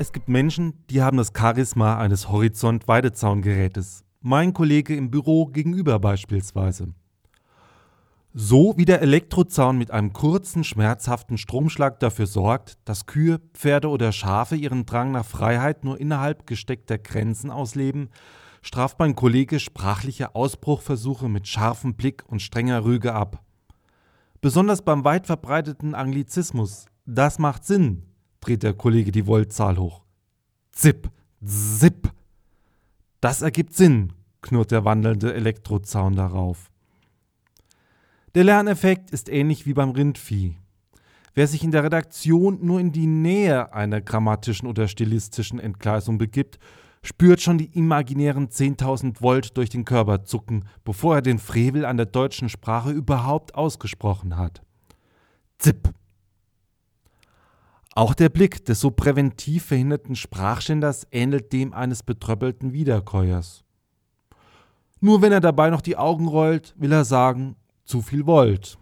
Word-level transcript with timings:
Es 0.00 0.12
gibt 0.12 0.30
Menschen, 0.30 0.82
die 0.88 1.02
haben 1.02 1.18
das 1.18 1.34
Charisma 1.36 1.98
eines 1.98 2.30
Horizont-Weidezaungerätes. 2.30 4.02
Mein 4.22 4.54
Kollege 4.54 4.96
im 4.96 5.10
Büro 5.10 5.44
gegenüber 5.44 5.98
beispielsweise. 5.98 6.94
So 8.32 8.72
wie 8.78 8.86
der 8.86 9.02
Elektrozaun 9.02 9.76
mit 9.76 9.90
einem 9.90 10.14
kurzen, 10.14 10.64
schmerzhaften 10.64 11.36
Stromschlag 11.36 12.00
dafür 12.00 12.26
sorgt, 12.26 12.78
dass 12.86 13.04
Kühe, 13.04 13.42
Pferde 13.52 13.90
oder 13.90 14.10
Schafe 14.12 14.56
ihren 14.56 14.86
Drang 14.86 15.10
nach 15.12 15.26
Freiheit 15.26 15.84
nur 15.84 16.00
innerhalb 16.00 16.46
gesteckter 16.46 16.96
Grenzen 16.96 17.50
ausleben, 17.50 18.08
straft 18.62 18.98
mein 18.98 19.14
Kollege 19.14 19.60
sprachliche 19.60 20.34
Ausbruchversuche 20.34 21.28
mit 21.28 21.46
scharfem 21.46 21.92
Blick 21.92 22.24
und 22.26 22.40
strenger 22.40 22.86
Rüge 22.86 23.12
ab. 23.12 23.44
Besonders 24.40 24.80
beim 24.80 25.04
weit 25.04 25.26
verbreiteten 25.26 25.94
Anglizismus, 25.94 26.86
das 27.04 27.38
macht 27.38 27.66
Sinn, 27.66 28.09
dreht 28.40 28.62
der 28.62 28.74
Kollege 28.74 29.12
die 29.12 29.26
Voltzahl 29.26 29.78
hoch. 29.78 30.02
Zip, 30.72 31.10
zip. 31.44 32.10
Das 33.20 33.42
ergibt 33.42 33.74
Sinn, 33.74 34.12
knurrt 34.40 34.70
der 34.70 34.84
wandelnde 34.84 35.34
Elektrozaun 35.34 36.16
darauf. 36.16 36.70
Der 38.34 38.44
Lerneffekt 38.44 39.10
ist 39.10 39.28
ähnlich 39.28 39.66
wie 39.66 39.74
beim 39.74 39.90
Rindvieh. 39.90 40.56
Wer 41.34 41.46
sich 41.46 41.62
in 41.62 41.70
der 41.70 41.84
Redaktion 41.84 42.58
nur 42.64 42.80
in 42.80 42.92
die 42.92 43.06
Nähe 43.06 43.72
einer 43.72 44.00
grammatischen 44.00 44.68
oder 44.68 44.88
stilistischen 44.88 45.60
Entgleisung 45.60 46.18
begibt, 46.18 46.58
spürt 47.02 47.40
schon 47.40 47.58
die 47.58 47.76
imaginären 47.76 48.48
10.000 48.48 49.20
Volt 49.20 49.56
durch 49.56 49.70
den 49.70 49.84
Körper 49.84 50.24
zucken, 50.24 50.64
bevor 50.84 51.16
er 51.16 51.22
den 51.22 51.38
Frevel 51.38 51.84
an 51.84 51.96
der 51.96 52.06
deutschen 52.06 52.48
Sprache 52.48 52.90
überhaupt 52.90 53.54
ausgesprochen 53.54 54.36
hat. 54.36 54.62
Zip, 55.58 55.92
auch 57.94 58.14
der 58.14 58.28
Blick 58.28 58.64
des 58.64 58.80
so 58.80 58.90
präventiv 58.90 59.66
verhinderten 59.66 60.14
Sprachschänders 60.14 61.06
ähnelt 61.10 61.52
dem 61.52 61.72
eines 61.72 62.02
betröppelten 62.02 62.72
Wiederkäuers. 62.72 63.64
Nur 65.00 65.22
wenn 65.22 65.32
er 65.32 65.40
dabei 65.40 65.70
noch 65.70 65.80
die 65.80 65.96
Augen 65.96 66.28
rollt, 66.28 66.74
will 66.76 66.92
er 66.92 67.04
sagen, 67.04 67.56
zu 67.84 68.02
viel 68.02 68.26
wollt. 68.26 68.78